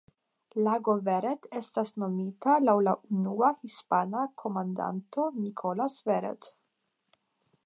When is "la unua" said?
2.87-3.53